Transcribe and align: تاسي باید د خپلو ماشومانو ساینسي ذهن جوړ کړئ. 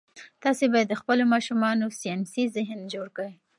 تاسي 0.43 0.65
باید 0.73 0.87
د 0.89 0.95
خپلو 1.01 1.23
ماشومانو 1.33 1.85
ساینسي 1.99 2.43
ذهن 2.55 2.79
جوړ 2.93 3.07
کړئ. 3.17 3.33